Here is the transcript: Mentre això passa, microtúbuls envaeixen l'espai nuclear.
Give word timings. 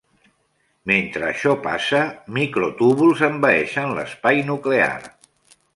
Mentre 0.91 1.27
això 1.27 1.53
passa, 1.67 1.99
microtúbuls 2.39 3.21
envaeixen 3.31 3.95
l'espai 4.01 4.45
nuclear. 4.53 4.93